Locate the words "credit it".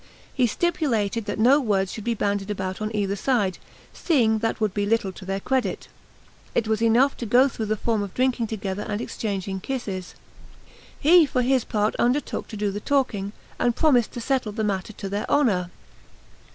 5.39-6.67